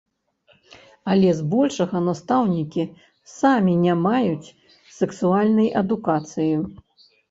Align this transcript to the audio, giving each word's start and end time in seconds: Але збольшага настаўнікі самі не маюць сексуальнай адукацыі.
Але 1.15 1.29
збольшага 1.39 1.97
настаўнікі 2.07 2.83
самі 3.37 3.79
не 3.85 3.93
маюць 4.09 4.53
сексуальнай 5.01 5.75
адукацыі. 5.87 6.55